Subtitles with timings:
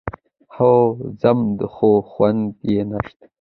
[0.55, 0.73] هو
[1.21, 1.39] ځم،
[1.73, 3.25] خو خوند يې نشته.